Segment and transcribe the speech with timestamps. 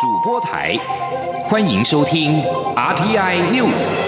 [0.00, 0.76] 主播台，
[1.42, 2.40] 欢迎收听
[2.76, 4.07] RTI News。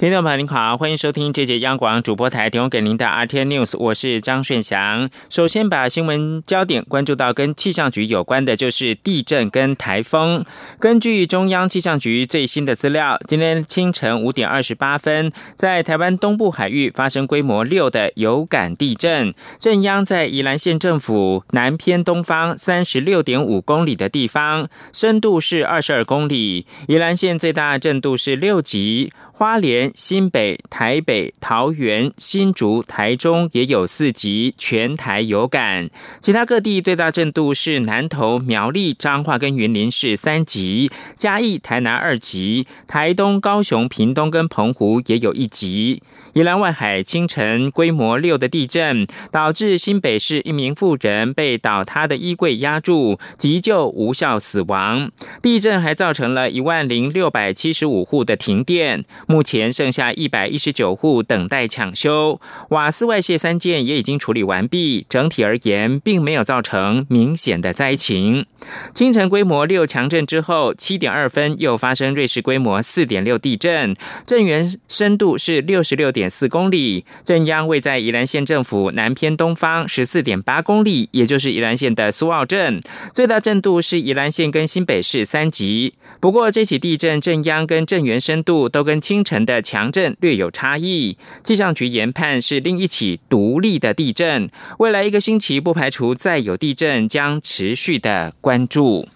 [0.00, 5.10] 听众朋友您好，欢迎收听这节央广主播台提供给您的 RT News，我是张顺祥。
[5.28, 10.46] 首先把新闻焦点关注到跟气象局有关的，就是地震跟台风。
[10.78, 26.64] 根据中央气象局最新的资料，今天清晨五点二十八分，在台湾东部海域发生规模六的有感地震，震央在宜兰县政府南偏东方三十六点五公里的地方，深度是二十二公里。
[26.88, 29.12] 宜兰县最大震度是六级。
[29.40, 35.88] 花莲、新北、台北、桃园、新竹、台中也有四级，全台有感。
[36.20, 46.02] 其他各地最大震度是南投、苗栗、彰化跟云林市三级，嘉义、台南二级，台东、高雄、屏东跟澎湖也有一级。
[46.34, 55.10] 宜兰外海清晨规模六的地震，导致新北市一名妇人被倒塌的衣柜压住，急救无效死亡。
[55.40, 59.06] 地震还造成了一万零六百七十五户的停电。
[59.30, 65.06] 目前剩下一百一十九户等待抢修，瓦斯外泄三件也已经处理完毕。
[65.08, 68.44] 整体而言，并没有造成明显的灾情。
[68.92, 73.94] 清晨规模六强震之后，七点二分又发生瑞士规模四点六地震，
[74.26, 82.80] 震源深度是六十六点四公里，震央位在宜兰县政府南偏东方十四点八公里，也就是宜兰县的苏澳镇。
[83.14, 85.94] 最大震度是宜兰县跟新北市三级。
[86.18, 91.16] 不过，这起地震震央跟震源深度都跟清晨的强震略有差异。
[91.42, 99.08] 气象局研判是另一起独立的地震，未来一个星期不排除再有地震，将持续的关注。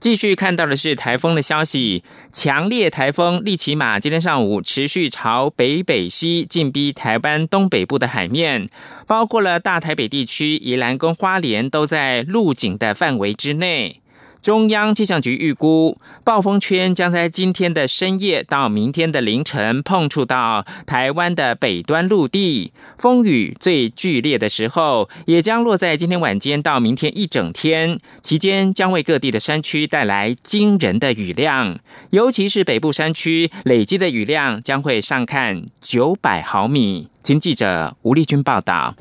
[0.00, 8.68] 继续看到的是台风的消息，强烈台风利奇马今天上午持续朝北北西进逼台湾东北部的海面，
[9.06, 14.02] 包括了大台北地区、宜兰跟花莲都在陆警的范围之内。
[14.44, 31.78] 中央气象局预估，暴风圈将在今天的深夜到明天的凌晨碰触到台湾的北端陆地，风雨最剧烈的时候也将落在今天晚间到明天一整天，期间将为各地的山区带来惊人的雨量，
[32.10, 37.08] 尤其是北部山区累积的雨量将会上看九百毫米。
[37.22, 38.94] 经记者吴丽君报道。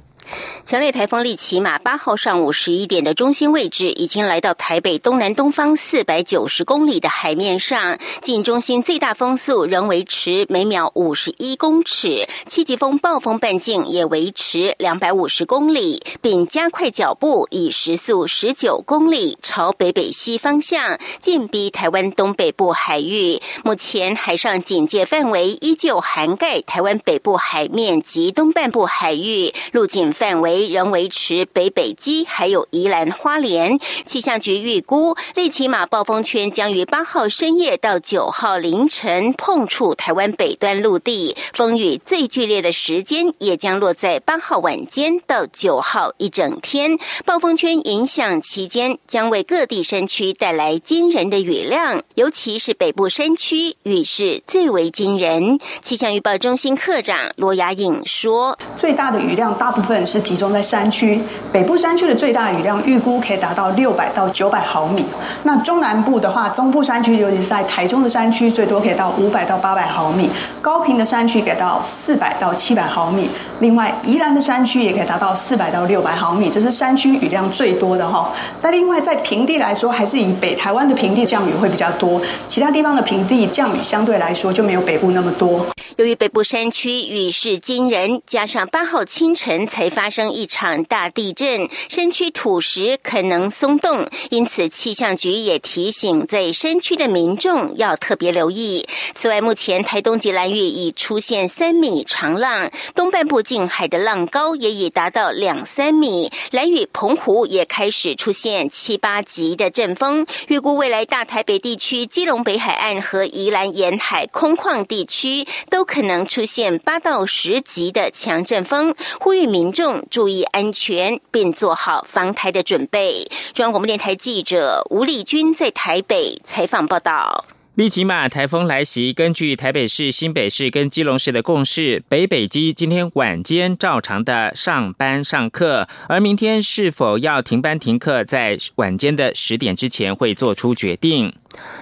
[0.63, 7.97] 强烈台风利奇马八号上午十一点的中心位置，已经来到台北东南东方四百九十公里的海面上。
[8.21, 23.41] 近中心最大风速仍维持每秒五十一公尺，七级风暴风半径也维持两百五十公里，并加快脚步，以时速十九公里朝北北西方向进逼台湾东北部海域。
[23.65, 30.12] 目前海上警戒范围依旧涵盖台湾北部海面及东半部海域，路径。
[30.13, 33.79] 范围仍维持北北基，还有宜兰花莲。
[34.05, 46.97] 气象局预估，利奇马暴风圈将于八号深夜到九号凌晨碰触台湾北端陆地，风雨最剧烈的时间也将落在八号晚间到九号一整天。
[47.25, 55.57] 暴风圈影响期间，将为各地山区带来惊人的雨量，尤其是北部山区雨势最为惊人。
[55.81, 61.21] 气象预报中心科长罗雅颖说：“最大的雨量大部分。”是集中在山区，
[61.51, 65.05] 北部山区的最大雨量预估可以达到六百到九百毫米。
[65.43, 70.27] 那中南部的话，中部山区，尤其是在台中的山区，最多可以到五百到八百毫米；
[70.61, 73.29] 高平的山区给到四百到七百毫米。
[73.63, 78.29] 另外，宜兰的山区也可以达到四百到六百毫米，这是山区雨量最多的哈。
[78.59, 85.65] 在另外，在平地来说，还是以北台湾的平地降雨会比较多，其他地方的平地降雨相对来说就没有北部那么多。
[85.95, 98.85] 由于北部山区雨势惊人，加上八号清晨才发生一场大地震，山区土石可能松动，因此气象局也提醒在山区的民众要特别留意。
[99.15, 110.25] 此外，目前台东及兰屿已出现三米长浪，东半部近海的浪高也已达到两三米，兰屿、澎湖也开始出现七八级的阵风。
[110.47, 115.85] 预估未来大台北地区、基隆北海岸和宜兰沿海空旷地区都。
[115.85, 123.29] 可能出现八到十级的强阵风，呼吁民众注意安全，并做好防台的准备。
[123.53, 127.45] 中央广播电台记者吴丽君在台北采访报道。
[127.75, 141.33] 利奇马台风来袭，根据台北市、新北市跟基隆市的共识，北北基今天晚间照常的上班上课，而明天是否要停班停课，在晚间的十点之前会做出决定。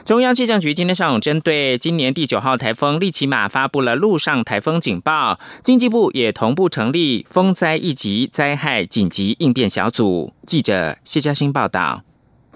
[0.06, 10.34] 中央气象局今天上午针对今年第九号台风利奇马发布了陆上台风警报，经济部也同步成立风灾一级灾害紧急应变小组。
[10.48, 12.04] 记者谢嘉欣报道。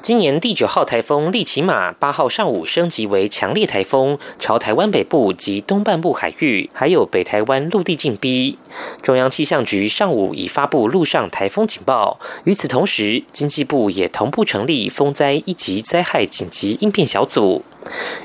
[0.01, 8.59] 今年第九号台风利奇马八号上午升级为强烈台风，朝台湾北部及东半部海域，还有北台湾陆地进逼。
[9.01, 12.19] 中央气象局上午已发布陆上台风警报。
[12.43, 17.63] 与此同时，经济部也同步成立风灾一级灾害紧急应变小组。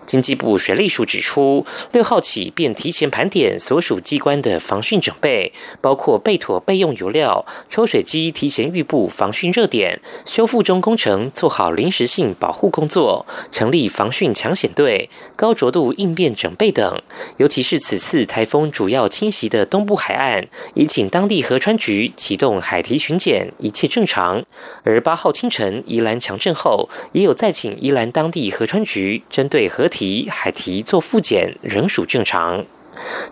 [0.06, 17.00] 经济部水利署指出，六号起便提前盘点所属机关的防汛准备，包括备妥备用油料、抽水机提前预布防汛热点、修复中工程做好临时性保护工作、成立防汛抢险队、高着度应变准备等。
[17.36, 24.44] 尤其是此次台风主要侵袭的东部海岸，已请当地河川局启动海堤巡检，一切正常。
[24.84, 32.64] 而八号清晨宜兰强震后，也有再请宜兰当地河川局针对河堤、海堤做复检，仍属正常。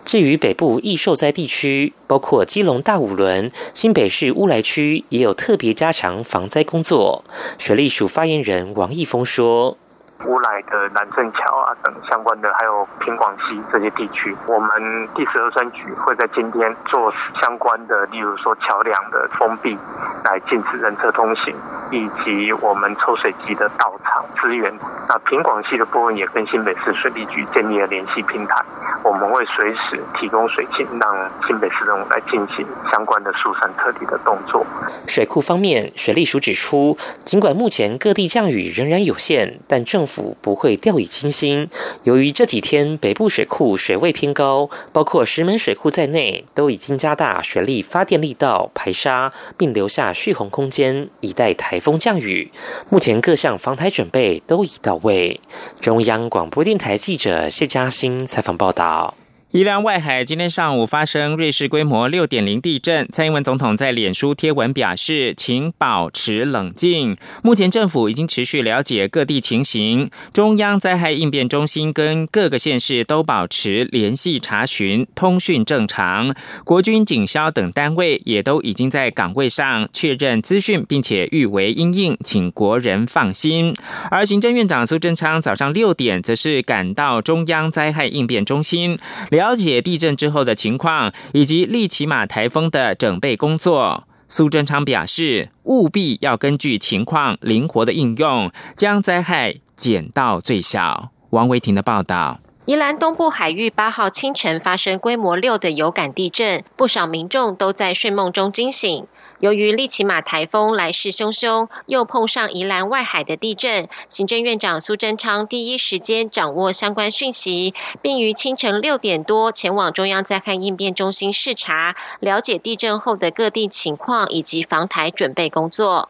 [0.05, 7.23] 至于北部易受灾地区，包括基隆大五轮、新北市乌来区，也有特别加强防灾工作。
[7.57, 9.77] 水利署发言人王义峰说。
[10.25, 19.77] 乌来的南正桥啊等相关的，还有平广西这些地区，我们第十二分局会在今天做相关的，例如说桥梁的封闭，
[20.25, 21.55] 来禁止人车通行，
[21.91, 24.71] 以及我们抽水机的到场支援。
[25.07, 28.63] 那平广西的部分也跟新北市水利局建立了联系平台，
[29.03, 34.65] 我们会随时提供水情，让新北市政府来进行相关的疏散撤离的动作。
[35.07, 41.69] 水库方面，水利署指出，尽管目前各地降雨仍然有限，但政府不会掉以轻心。
[42.03, 52.51] 由于这几天北部水库水位偏高，包括石门水库在内，都已经加大水力发电力道排沙，并留下蓄洪空间，以待台风降雨。
[52.89, 55.39] 目前各项防台准备都已到位。
[55.79, 59.13] 中央广播电台记者谢嘉欣采访报道。
[59.51, 67.17] 宜兰外海今天上午发生瑞士规模六点零地震，蔡英文总统在脸书贴文表示，请保持冷静。
[67.41, 76.35] 目前政府已经持续了解各地情形，中央灾害应变中心跟各个县市都保持联系查询，通讯正常。
[76.63, 83.73] 国军警消等单位也都已经在岗位上确认资讯，并且预为应应，请国人放心。
[84.11, 88.99] 而行政院长苏贞昌早上六点则是赶到中央灾害应变中心。
[89.39, 101.11] 了解地震之后的情况，以及利奇马台风的准备工作，苏贞昌表示，务必要根据情况灵活的应用，将灾害减到最小。
[101.29, 102.41] 王维婷的报道。
[102.65, 109.07] 宜兰东部海域八号清晨发生规模六的有感地震，不少民众都在睡梦中惊醒。
[109.39, 117.73] 由于利奇马台风来势汹汹，又碰上宜兰外海的地震，行政院长苏贞昌第一时间掌握相关讯息，
[118.03, 126.09] 并于清晨六点多前往中央灾害应变中心视察，了解地震后的各地情况以及防台准备工作。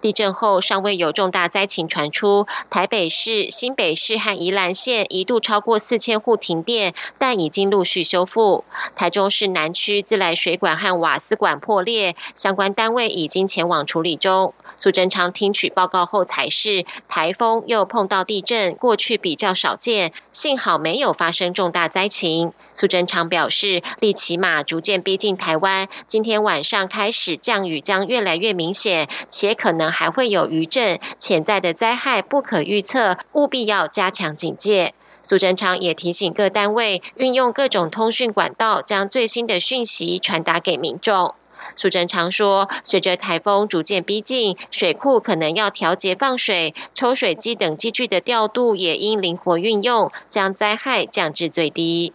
[0.00, 8.64] 地震后尚未有重大灾情传出，台北市、新北市和宜兰县一度超过四千户停电，但已经陆续修复。
[8.94, 14.54] 台中市南区自来水管和瓦斯管破裂，相关单位已经前往处理中。
[14.76, 22.52] 苏贞昌听取报告后，才是台风又碰到地震，过去比较少见，幸好没有发生重大灾情。
[22.74, 34.94] 苏贞昌表示，利奇马逐渐逼近台湾，今天晚上开始降雨将越来越明显，且可可能还会有余震，潜在的灾害不可预测，务必要加强警戒。
[35.24, 41.34] 苏贞昌也提醒各单位运用各种通讯管道，将最新的讯息传达给民众。
[41.74, 52.12] 苏贞昌说，随着台风逐渐逼近，水库可能要调节放水、抽水机等机具的调度，也应灵活运用，将灾害降至最低。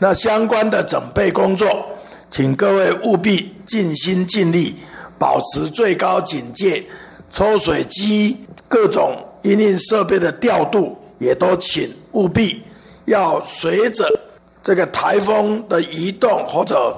[0.00, 1.86] 那相关的准备工作，
[2.28, 4.74] 请各位务必尽心尽力。
[5.22, 6.82] 保持最高警戒，
[7.30, 8.36] 抽水机
[8.66, 12.60] 各种应用设备的调度，也都请务必
[13.04, 14.04] 要随着
[14.64, 16.96] 这个台风的移动或者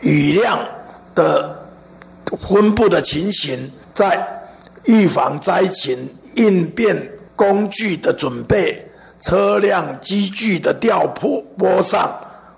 [0.00, 0.58] 雨量
[1.14, 1.56] 的
[2.48, 4.26] 分布的情形，在
[4.86, 7.00] 预防灾情、应变
[7.36, 8.76] 工具的准备、
[9.20, 12.12] 车辆机具的调拨拨上，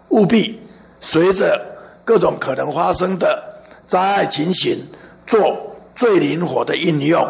[0.08, 0.58] 务必
[0.98, 1.62] 随着
[2.06, 3.44] 各种可能发生的。
[3.88, 4.86] 灾害情形
[5.26, 7.26] 做最灵活的应用。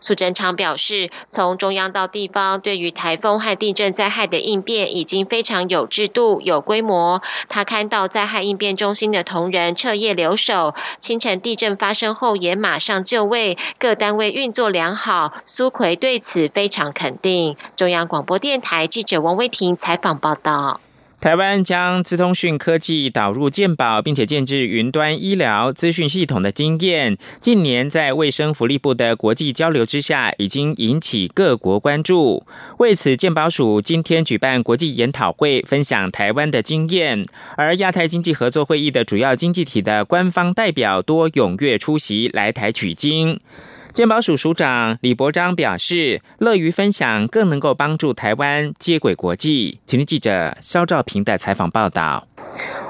[0.00, 7.20] 苏贞昌表示，从中央到地方，对于台风和地震灾害的应变已经非常有制度、有规模。
[7.48, 15.32] 他看到灾害应变中心的同仁彻夜留守，清晨地震发生后也马上就位，各单位运作良好。
[15.44, 17.56] 苏奎对此非常肯定。
[17.74, 20.80] 中央广播电台记者王威婷采访报道。
[21.20, 32.46] 台湾将资通讯科技导入健保，并且建置云端医疗资讯系统的经验，近年在卫生福利部的国际交流之下，已经引起各国关注。
[32.78, 37.24] 为此，健保署今天举办国际研讨会，分享台湾的经验。
[37.56, 43.40] 而亚太经济合作会议的主要经济体的官方代表多踊跃出席，来台取经。
[43.98, 49.80] 健保署署长李伯章表示，乐于分享，更能够帮助台湾接轨国际。
[49.86, 52.28] 请听记者肖兆平的采访报道。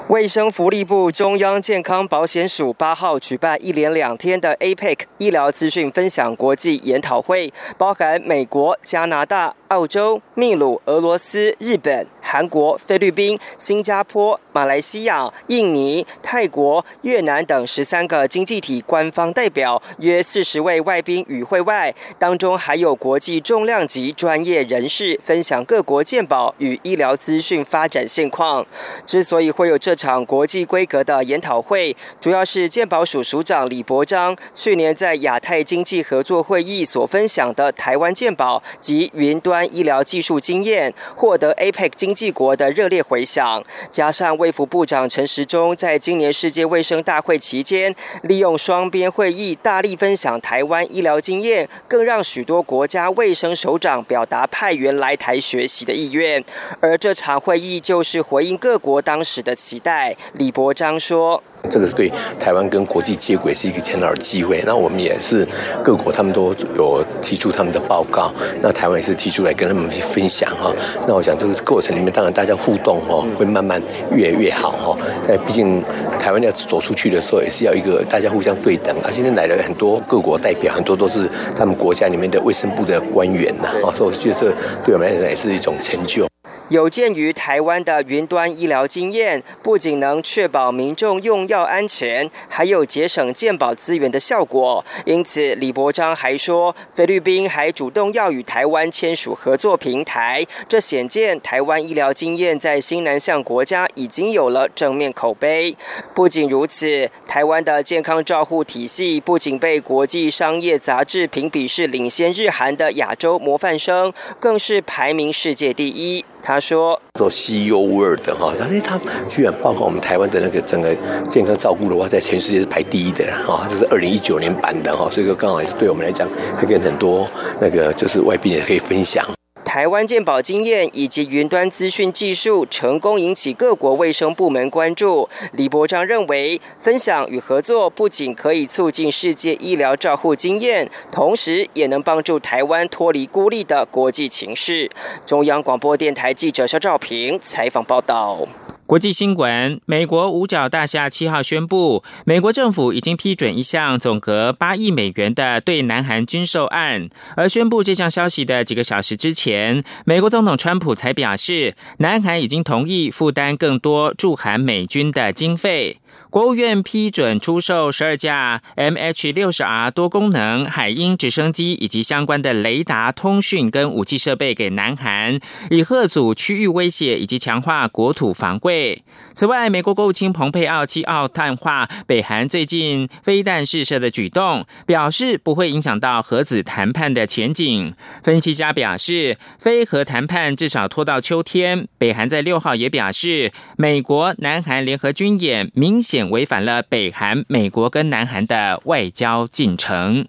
[0.08, 28.66] 卫生福利部中央健康保险署八号举办一连两天的 APEC 医疗资讯分享国际研讨会，包含美国、加拿大、澳洲、秘鲁、俄罗斯、日本、韩国、菲律宾、新加坡、马来西亚、印尼、泰国、越南等十三个经济体官方代表，约四十位外宾与会外，当中还有国际重量级专业人士分享各国健保与医疗资讯发展现况。
[29.04, 43.62] 之所以会有这场国际规格的研讨会，主要是健保署署长李伯章去年在亚太经济合作会议所分享的台湾健保及云端医疗技术经验，获得 APEC 经济国的热烈回响。
[43.90, 56.44] 加上卫福部长陈时中在今年世界卫生大会期间，利用双边会议大力分享台湾医疗经验，更让许多国家卫生首长表达派员来台学习的意愿。
[56.80, 59.87] 而这场会议就是回应各国当时的期待。
[60.34, 64.62] 李伯章说：“这个是对台湾跟国际接轨是一个很好的机会。
[64.66, 65.46] 那我们也是
[65.82, 68.30] 各国他们都有提出他们的报告，
[68.60, 70.70] 那台湾也是提出来跟他们去分享哈。
[71.06, 73.80] 那我想这个过程里面，当然大家互动哦，会慢慢
[74.12, 74.98] 越来越好哈。
[75.26, 75.82] 哎，毕竟
[76.18, 78.94] 台湾要走出去的时候，也是要一个大家互相对等。
[79.00, 81.26] 啊，今天来了很多各国代表，很多都是
[81.56, 84.52] 他们国家里面的卫生部的官员呐啊，所以我觉得这
[84.84, 86.27] 对我们来讲也是一种成就。”
[86.68, 94.84] 有鉴于台湾的云端医疗经验，不仅能确保民众用药安全，还有节省健保资源的效果。
[95.06, 105.74] 因此，李伯章还说，菲律宾还主动要与台湾签署合作平台，这显见台湾医疗经验在新南向国家已经有了正面口碑。
[106.14, 116.22] 不仅如此，台湾的健康照护体系不仅被国际商业杂志评比是领先日韩的亚洲模范生，更是排名世界第一。
[116.40, 120.94] 他说：“做 CEO World 哈，他哎，他居然报告我们台湾的那个整个
[121.30, 123.66] 健康照顾的话，在全世界是排第一的哈。
[123.68, 127.28] 这是二零一九年版的哈，所以说刚好也是对我们来讲，可以跟很多
[127.60, 129.24] 那个就是外宾也可以分享。”
[129.68, 135.28] 台湾健保经验以及云端资讯技术成功引起各国卫生部门关注。
[135.52, 144.90] 李博章认为，分享与合作不仅可以促进世界医疗照护经验，同时也能帮助台湾脱离孤立的国际情势。
[145.26, 148.48] 中央广播电台记者肖兆平采访报道。
[148.88, 157.10] 国际新闻：美国五角大厦七号宣布，美国政府已经批准一项总额八亿美元的对南韩军售案。
[157.36, 165.98] 而宣布这项消息的几个小时之前，美国总统川普才表示，南韩已经同意负担更多驻韩美军的经费。
[166.30, 179.02] 国务院批准出售十二架 MH 六十 R 多功能海鹰直升机以及相关的雷达、通讯跟武器设备给南韩，以贺阻区域威胁以及强化国土防卫。
[179.32, 187.94] 此外，美国国务卿蓬佩奥七号谈话北韩最近飞弹试射的举动，表示不会影响到核子谈判的前景。
[188.22, 191.88] 分析家表示，非核谈判至少拖到秋天。
[191.96, 196.28] 北韩在六号也表示，美国南韩联合军演明显。
[196.30, 200.26] 违反了北韩、美国跟南韩的外交进程。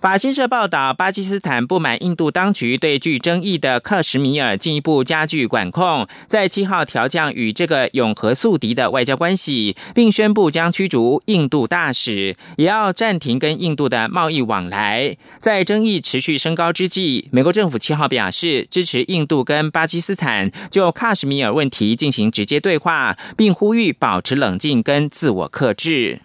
[0.00, 15.18] 法新社报道，巴基斯坦不满印度当局对具争议的克什米尔进一步加剧管控，在七号调降与这个永和宿敌的外交关系，并宣布将驱逐印度大使，也要暂停跟印度的贸易往来。
[15.38, 26.20] 在争议持续升高之际，美国政府七号表示支持印度跟巴基斯坦就喀什米尔问题进行直接对话，并呼吁保持冷静跟自我克制。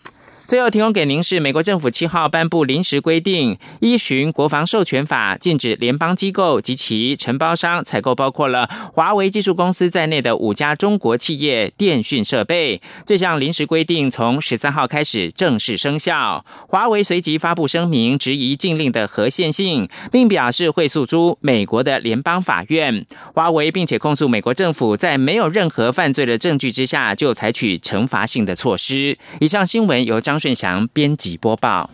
[0.45, 12.79] 最后提供给您是美国政府七号颁布临时规定，依循国防授权法，禁止联邦机构及其承包商采购包括了华为技术公司在内的五家中国企业电讯设备。
[13.07, 16.45] 这项临时规定从十三号开始正式生效。
[16.67, 23.07] 华为随即发布声明，质疑禁令的合宪性，并表示会诉诸美国的联邦法院。
[23.33, 29.17] 华为并且控诉美国政府在没有任何犯罪的证据之下就采取惩罚性的措施。
[29.39, 30.34] 以上新闻由张。
[30.35, 31.89] 张顺祥编辑播报。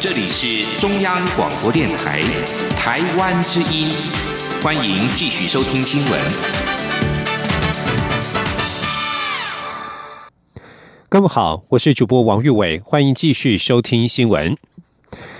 [0.00, 2.20] 这里是中央广播电台
[2.70, 3.88] 台湾之音，
[4.60, 6.20] 欢迎继续收听新闻。
[11.08, 14.56] 各位好，我是主播王玉伟，欢迎继续收听新闻。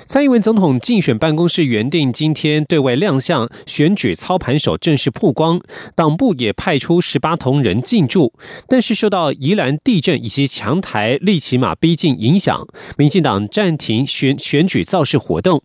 [0.07, 5.61] 蔡英文总统竞选办公室原定今天对外亮相，选举操盘手正式曝光，
[5.95, 8.33] 党部也派出十八同仁进驻，
[8.69, 12.67] 但是受到宜兰地震以及强台利奇马逼近影响，
[12.97, 15.63] 民进党暂停选选举造势活动。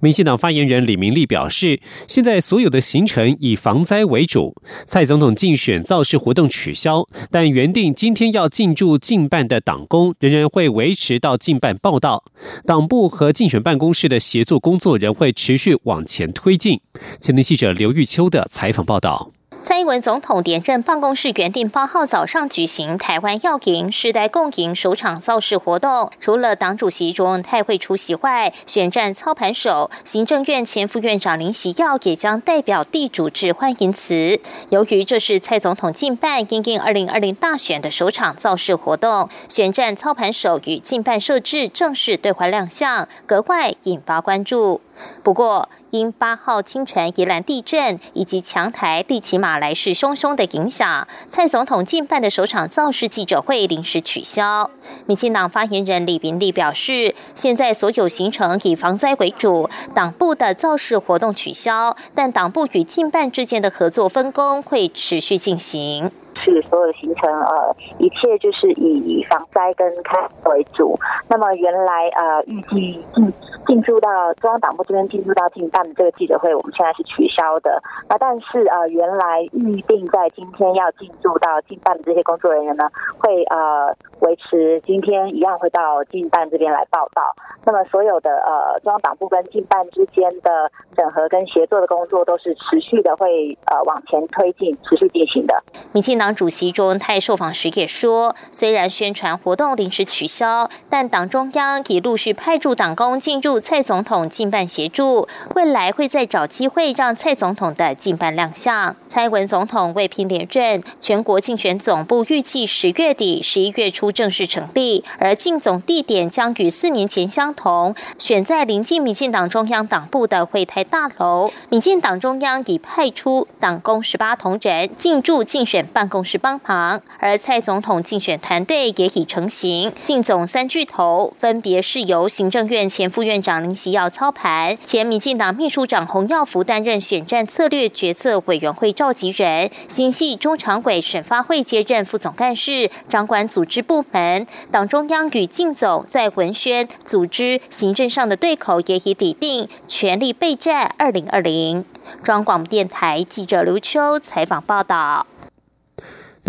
[0.00, 12.24] 民进党发言人李明利表示，现在所有的行程以防灾为主，蔡总统竞选造势活动取消，但原定今天要进驻进办的党工仍然会维持到进办报道，
[12.66, 16.78] 党部和竞选办公室的协作工作仍会持续往前推进。
[17.18, 19.32] 前天记者刘玉秋的采访报道。
[19.62, 34.40] 蔡英文总统连任办公室原定八号早上举行台湾药营世代共赢首场造势活动，除了党主席卓文泰会出席外，选战操盘手行政院前副院长林喜耀也将代表地主致欢迎词。
[34.70, 44.80] 由于这是蔡总统进办应应二零二零大选的首场造势活动，选战操盘手与进办设置正式对话亮相，格外引发关注。
[45.22, 54.70] 不过，因八号清晨宜兰地震以及强台地起马来势汹汹的影响，蔡总统近办的首场造势记者会临时取消。
[55.06, 66.10] 民进党发言人李明利表示，现在所有行程以防灾为主，党部的造势活动取消，但党部与近办之间的合作分工会持续进行。
[66.42, 70.18] 是所有的行程，呃，一切就是以防灾跟开
[70.50, 70.98] 为主。
[71.28, 73.32] 那么原来呃预计进
[73.66, 77.80] 进驻到中央党部这边进驻到进办的这个记者会，我们现在是取消的。
[78.08, 87.22] 那但是呃原来预定在今天要进驻到进办的这些工作人员呢，会呃维持今天一样会到进办这边来报道。
[87.64, 95.62] 那么所有的呃中央党部跟进办之间的整合跟协作的工作，都是持续的会呃往前推进，持续进行的。
[95.92, 96.29] 民进党。
[96.34, 108.94] 主席卓文泰受访时也说，虽然宣传活动临时取消，但党中央已陆续派驻党工进入蔡总统进办协助，未来会再找机会让蔡总统的进办亮相。
[109.08, 121.50] 蔡文总统为拼连任，全国竞选总部预计十月底、十一月初正式成立，而竞总地点将与四年前相同，选在临近民进党中央党部的会台大楼。
[121.68, 126.19] 民进党中央已派出党工十八同仁进驻竞选办公。
[126.20, 129.90] 同时帮忙，而蔡总统竞选团队也已成型。
[130.04, 144.46] 竞总三巨头分别是由行政院前副院长林喜耀操盘，前民进党秘书长洪耀福担任选战策略决策委员会召集人，新系中常委沈发会接任副总干事，掌管组织部门。
[144.70, 151.82] 党中央与竞总在文宣、组织、行政上的对口也已抵定，全力备战二零二零。
[152.22, 155.26] 中央广播电台记者刘秋采访报道。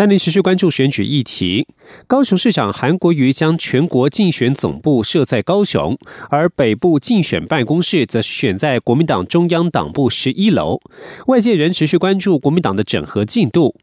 [0.01, 1.67] 带您持续关注选举议题。
[2.07, 5.95] 高雄市长韩国瑜将全国竞选总部设在高雄，
[6.31, 10.81] 而北部竞选办公室则选在国民党中央党部十一楼。
[11.27, 13.75] 外界仍持续关注国民党的整合进度。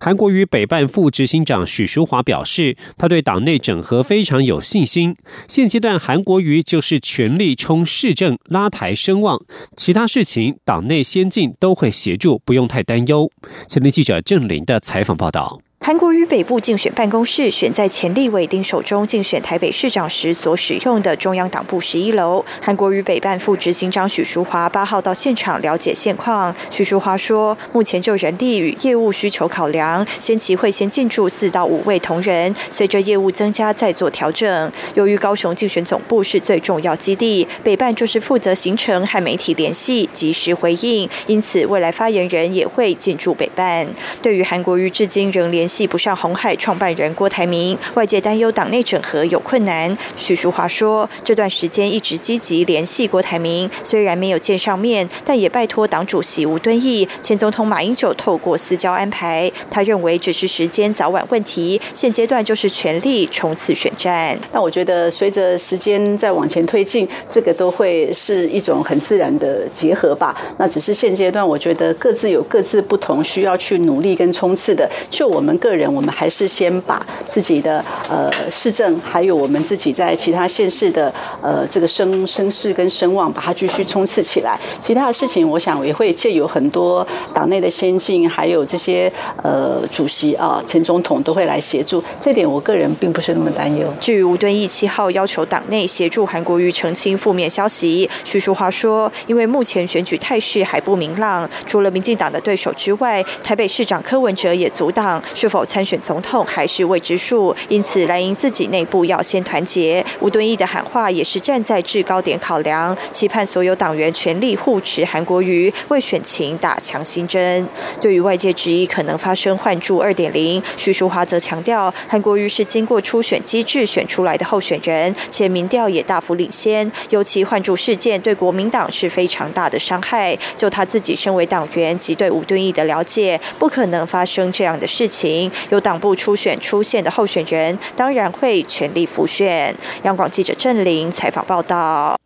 [0.00, 5.14] 韩国瑜北办副执行长许淑华表示，他对党内整合非常有信心。
[5.46, 9.44] 现阶段，韩国瑜就是全力冲市政、拉抬声望，
[9.76, 13.30] 其他事情党内先进都会协助，不用太担忧。
[13.68, 15.60] 前天记者郑林的采访报道。
[15.78, 22.44] 韩国瑜北部竞选办公室选在前立委丁守中竞选台北市长时所使用的中央党部十一楼。
[22.60, 26.52] 韩国瑜北办副执行长许淑华八号到现场了解现况。
[26.72, 34.72] 许淑华说，目前就人力与业务需求考量，先期会先进驻四到五位同仁，随着业务增加再做调整。
[34.94, 43.86] 由于高雄竞选总部是最重要基地，北办就是负责行程和媒体联系、及时回应，因此未来发言人也会进驻北办。
[44.20, 49.98] 对于韩国瑜至今仍连联系不上红海创办人郭台铭，外界担忧党内整合有困难。
[50.16, 59.50] 许淑华说，这段时间一直积极联系郭台铭，虽然没有见上面，但也拜托党主席吴敦义、前总统马英九透过私交安排。
[59.68, 64.38] 他认为只是时间早晚问题，现阶段就是全力冲刺选战。
[64.52, 70.40] 那我觉得随着时间在往前推进，这个都会是一种很自然的结合吧。
[70.58, 74.88] 那只是现阶段，我觉得各自有各自不同需要去努力跟冲刺的。
[75.10, 84.58] 就我们个人，我们还是先把自己的呃市政，还有我们自己在其他县市的呃这个声声势跟声望，把它继续冲刺起来。
[84.80, 92.02] 其他的事情，我想也会借有很多党内的先进，还有这些呃主席啊、前总统都会来协助。
[92.20, 93.86] 这点我个人并不是那么担忧。
[94.00, 107.54] 至于吴敦义七号要求党内协助韩国瑜澄清负面消息，徐淑华说，因为目前选举态势还不明朗，除了民进党的对手之外，台北市长柯文哲也阻挡，是否参选总统还是未知数。
[107.68, 110.04] 因此，蓝营自己内部要先团结。
[110.18, 117.64] 吴敦义的喊话也是站在制高点考量，期盼所有党员全力护持韩国瑜，为选情打强心针。
[118.00, 126.90] 对于外界质疑可能发生换柱二点零，徐淑华则强调，韩国瑜是经过初选机制选出来的候选人，且民调也大幅领先。
[127.10, 130.36] 尤其换柱事件对国民党是非常大的伤害。
[130.56, 135.35] 就他自己身为党员及对吴敦义的了解，不可能发生这样的事情。
[135.70, 139.74] 有党部初选出现的候选人，当然会全力复选。
[140.04, 142.16] 央广记者郑玲采访报道。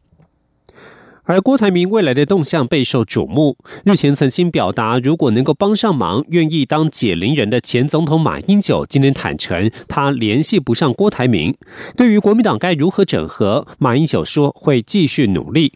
[1.24, 3.56] 而郭台铭未来的动向备受瞩目。
[3.84, 11.56] 日前曾经表达，如果能够帮上忙，愿意当解铃人的前总统马英九，今天坦诚他联系不上郭台铭。
[11.96, 15.74] 对于国民党该如何整合，马英九说会继续努力。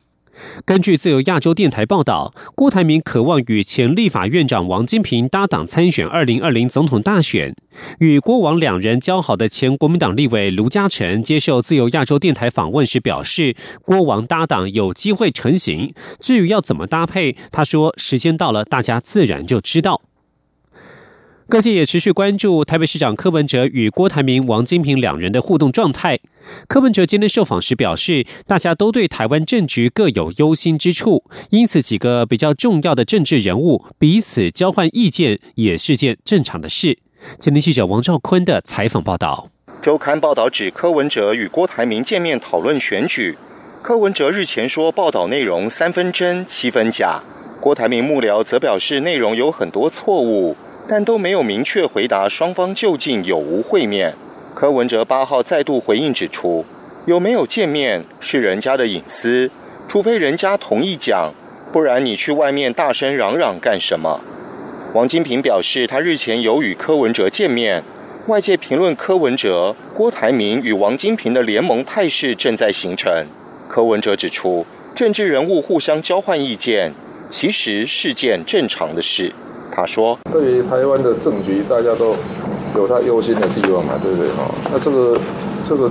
[0.64, 7.54] 根据自由亚洲电台报道，郭台铭渴望与前立法院长王金平搭档参选二零二零总统大选。
[7.98, 15.92] 与郭王两人交好的前国民党立委卢嘉诚接受自由亚洲电台访问时表示，郭王搭档有机会成型。
[16.20, 20.00] 至于要怎么搭配，他说时间到了，大家自然就知道。
[21.46, 26.18] 各界也持续关注台北市长柯文哲与郭台铭、王金平两人的互动状态。
[26.66, 36.98] 柯文哲今天受访时表示，大家都对台湾政局各有忧心之处，因此几个比较重要的政治人物彼此交换意见也是件正常的事。
[37.38, 39.50] 今天记者王兆坤的采访报道。
[39.82, 43.36] 周刊报道指柯文哲与郭台铭见面讨论选举，
[43.82, 47.20] 柯文哲日前说报道内容三分真七分假，
[47.60, 50.56] 郭台铭幕僚则表示内容有很多错误。
[50.88, 54.14] 但都没有明确回答双方究竟有无会面。
[54.54, 56.64] 柯文哲八号再度回应指出，
[57.06, 59.50] 有没有见面是人家的隐私，
[59.88, 61.32] 除非人家同意讲，
[61.72, 64.20] 不然你去外面大声嚷嚷干什么？
[64.94, 67.82] 王金平表示，他日前有与柯文哲见面，
[68.28, 73.26] 外界评论柯文哲、郭台铭与王金平的联盟态势正在形成。
[73.68, 76.92] 柯文哲指出，政治人物互相交换意见，
[77.28, 79.32] 其实是件正常的事。
[79.74, 82.14] 他说：“对于台湾的政局，大家都
[82.76, 84.28] 有他忧心的地方嘛，对不对？
[84.30, 85.18] 哈，那这个
[85.68, 85.90] 这个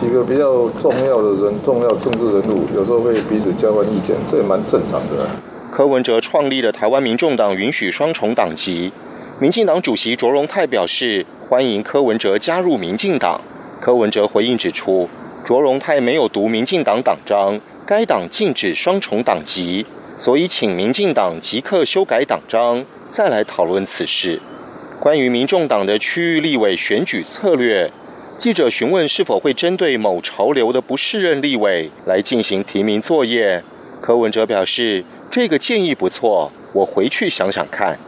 [0.00, 5.28] 几个比较重要的人、重要政治人物，有时候会彼此交换意见，这也蛮正常的。”
[5.70, 8.90] 柯文哲创立的台湾民众党允许双重党籍，
[9.38, 13.38] 民进党主席卓荣泰表示欢迎柯文哲加入民进党。
[13.80, 15.06] 柯文哲回应指出，
[15.44, 19.84] 卓荣泰没有读民进党党章，该党禁止双重党籍，
[20.24, 22.82] 所以请民进党即刻修改党章。
[23.10, 24.40] 再来讨论此事。
[24.98, 27.90] 关于民众党的区域立委选举策略，
[28.38, 33.62] 记者询问是否会针对某潮流的不适任立委来进行提名作业。
[34.00, 37.98] 柯文哲表示，这个建议不错，我回去想想看。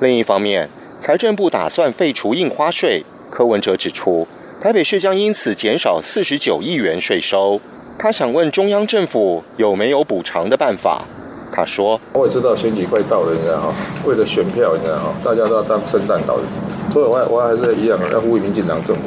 [0.00, 0.68] 另一方面，
[1.00, 4.28] 财政部打算废除印花税，柯文哲指出，
[4.62, 7.60] 台北市将因此减少四十九亿元税收。
[7.98, 11.04] 他想问中央政府有没有补偿的办法。
[11.52, 13.74] 他说：“我也知道选举快到了，你知道哈，
[14.06, 16.44] 为了选票，你知道哈，大家都要当圣诞老人，
[16.92, 19.02] 所以我我还是一样要呼吁民进党政府，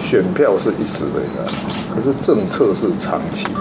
[0.00, 1.44] 选票是一时的，你知道，
[1.94, 3.60] 可是政策是长期的。”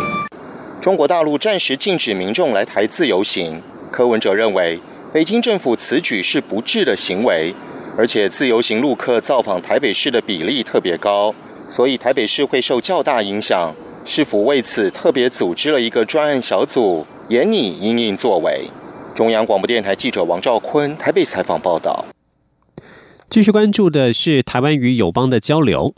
[0.82, 4.80] 中国大陆暂时禁止民众来台自由行，柯文哲认为，
[5.12, 7.54] 北京政府此举是不智的行为，
[7.98, 11.34] 而且自由行陆客造访台北市的比例特别高，
[11.68, 13.74] 所以台北市会受较大影响。
[14.06, 17.06] 市府为此特别组织了一个专案小组。
[17.30, 18.68] 严拟应应作为。
[19.16, 22.04] 中央广播电台记者王兆坤台北采访报道。
[23.30, 25.94] 继续关注的是台湾与友邦的交流。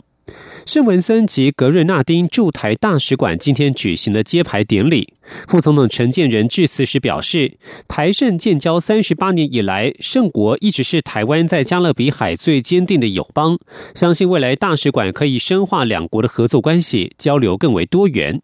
[0.66, 5.14] 圣文森及格瑞纳丁驻台大使馆今天举行的揭牌典礼。
[5.24, 7.56] 副总统陈建仁致辞时表示，
[7.88, 13.58] 台圣建交三十八年以来，圣国一直是台湾在加勒比海最坚定的友邦，
[13.94, 18.42] 相信未来大使馆可以深化两国的合作关系，交流更为多元。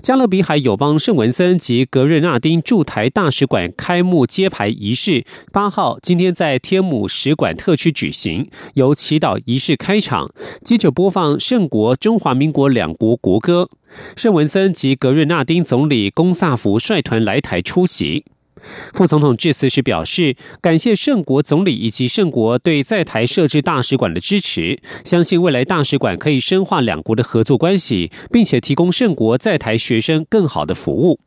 [0.00, 10.28] 加勒比海友邦圣文森及格瑞纳丁驻台大使馆开幕揭牌仪式，八号今天在天母使馆特区举行，由祈祷仪式开场，
[10.62, 13.68] 接着播放圣国中华民国两国国歌。
[14.16, 18.24] 圣文森及格瑞纳丁总理龚萨福率团来台出席。
[18.62, 31.20] 副总统致辞时表示，感谢圣国总理以及圣国对在台设置大使馆的支持，相信未来大使馆可以深化两国的合作关系，并且提供圣国在台学生更好的服务。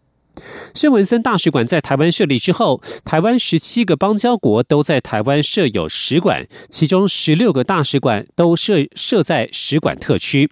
[0.73, 10.49] 圣文森大使馆在台湾设立之后，台湾十七个邦交国都在台湾设有使馆，其中十六个大使馆都设设在使馆特区。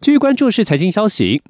[0.00, 1.42] 继续关注是财经消息。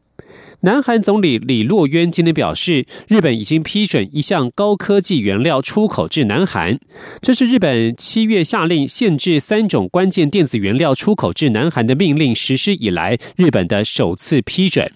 [0.64, 6.78] 南韩总理李洛渊今天表示，日本已经批准一项高科技原料出口至南韩，
[7.20, 14.90] 这是日本七月下令限制三种关键电子原料出口至南韩的命令实施以来，日本的首次批准。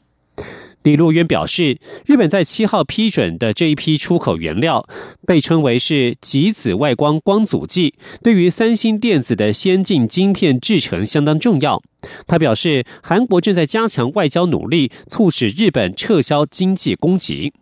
[0.89, 4.89] 李洛渊表示，日本在七号批准的这一批出口原料，
[5.27, 11.83] 被称为是极紫外光光阻剂，对于三星电子的先进晶片制成相当重要。
[12.27, 17.53] 他表示，韩国正在加强外交努力，促使日本撤销经济供给。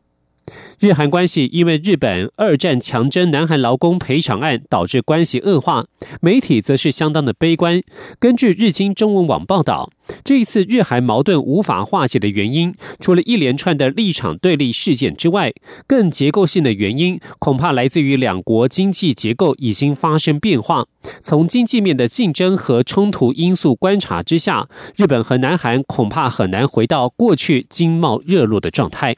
[0.78, 5.86] 日韩关系因为日本二战强征南韩劳工赔偿案导致关系恶化，
[6.20, 7.82] 媒体则是相当的悲观。
[8.18, 9.90] 根据日经中文网报道，
[10.22, 15.52] 这一次日韩矛盾无法化解的原因，除了一连串的立场对立事件之外，
[15.86, 20.86] 更结构性的原因恐怕来自于两国经济结构已经发生变化。
[21.20, 29.16] 从经济面的竞争和冲突因素观察之下，日本和南韩恐怕很难回到过去经贸热络的状态。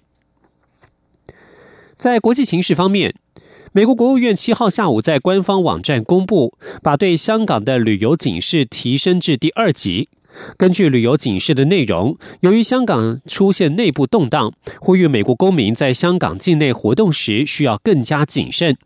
[1.99, 3.13] 在国际形势方面，
[3.73, 10.09] 美国国务院七号下午在官方网站公布，把对香港的旅游警示提升至第二级。
[10.57, 18.77] 根据旅游警示的内容，由于香港出现内部动荡，呼吁美国公民在香港境内活动时需要更加谨慎。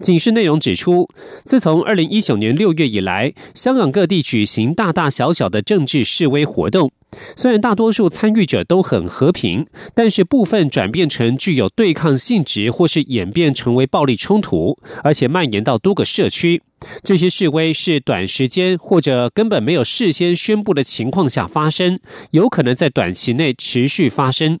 [0.00, 1.08] 警示内容指出，
[1.44, 6.92] 自从二零一九年六月以来，香港各地举行大大小小的政治示威活动。
[7.36, 16.62] 虽然大多数参与者都很和平，但是部分转变成具有对抗性质，或是演变成为暴力冲突，而且蔓延到多个社区。
[17.02, 21.98] 这些示威是短时间或者根本没有事先宣布的情况下发生，
[22.30, 24.60] 有可能在短期内持续发生。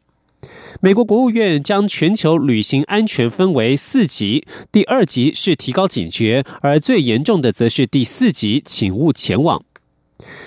[0.80, 9.62] 美国国务院将全球旅行安全分为四级，第二级是提高警觉，而最严重的则是第四级，请勿前往。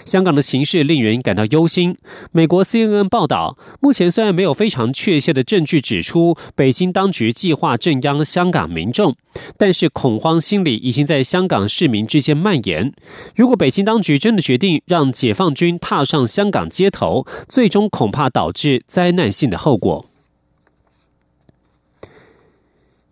[0.05, 1.95] 香港的形势令人感到忧心。
[2.33, 9.15] 美国 CNN 报道，目前虽然没有非常确切的证据指出北京当局计划镇压香港民众，
[9.57, 12.91] 但是恐慌心理已经在香港市民之间蔓延。
[13.33, 20.05] 如果北京当局真的决定让解放军踏上香港街头，最终恐怕导致灾难性的后果。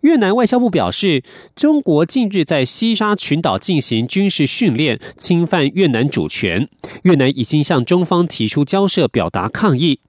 [0.02, 1.22] 越南外交部表示，
[1.54, 6.68] 中国近日在西沙群岛进行军事训练，侵犯越南主权。
[7.02, 10.00] 越南已经向中方提出交涉，表达抗议。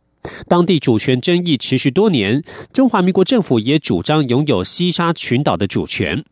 [0.48, 6.24] 当地主权争议持续多年，中华民国政府也主张拥有西沙群岛的主权。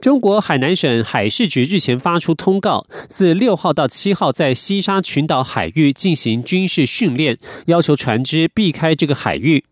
[0.00, 9.64] 中国海南省海事局日前发出通告，自六号到七号在西沙群岛海域进行军事训练，要求船只避开这个海域。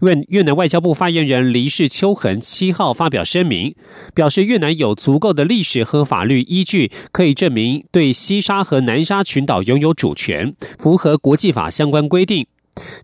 [0.00, 3.74] 越越南外交部发言人黎世秋恒七号发表声明，
[4.14, 12.46] 表示越南有足够的历史和法律依据，可以证明对西沙和南沙群岛拥有主权，符合国际法相关规定。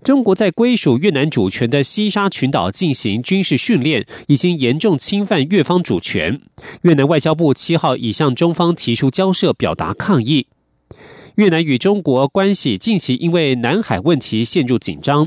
[0.05, 6.41] 中国在归属越南主权的西沙群岛进行军事训练，已经严重侵犯越方主权。
[6.83, 10.47] 越南外交部七号已向中方提出交涉，表达抗议。
[11.37, 15.27] 越南与中国关系近期因为南海问题陷入紧张。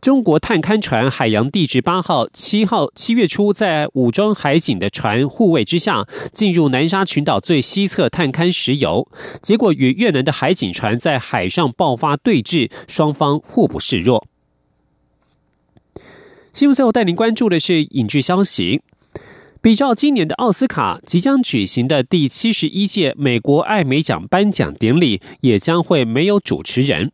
[0.00, 9.06] 中国探勘船“海洋地质八号”七号七月初在武装海警的船护卫之下，进入南沙群岛最西侧探勘石油，
[9.40, 14.26] 结果与越南的海警船在海上爆发对峙，双方互不示弱。
[16.52, 18.80] 新闻最后带您关注的是影剧消息。
[19.64, 27.10] 比照今年的奥斯卡，即将举行的第七十一届美国艾美奖颁奖典礼也将会没有主持人。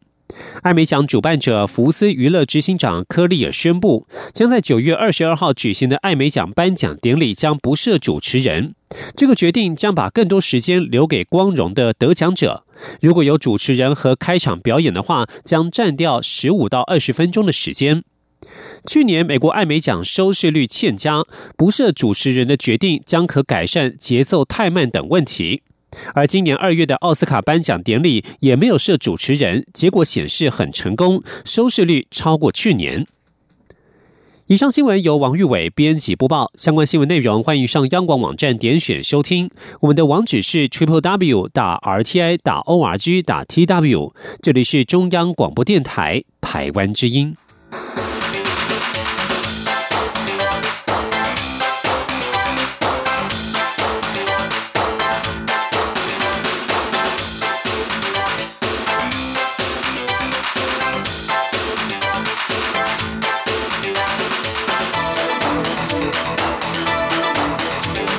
[0.62, 8.74] 艾美奖主办者福斯娱乐执行长科利尔宣布，将在九月二十二号举行的艾美奖颁奖典礼将不设主持人。
[9.14, 12.64] 这个决定将把更多时间留给光荣的得奖者。
[13.00, 18.02] 如果有主持人和开场表演的话，将占掉十五到二十分钟的时间。
[18.86, 21.24] 去年美国艾美奖收视率欠佳，
[21.56, 25.62] 不设主持人的决定将可改善节奏太慢等问题。
[26.14, 33.06] 而今年二月的奥斯卡颁奖典礼也没有设主持人，结果显示很成功，收视率超过去年。
[34.46, 36.50] 以上新闻由王玉伟编辑播报。
[36.56, 39.48] 相关新闻内容欢迎上央广网站点选收听。
[39.80, 44.12] 我们的网址是 triple w 打 r t i 打 o r g 打 t w。
[44.42, 47.36] 这里是中央广播电台台湾之音。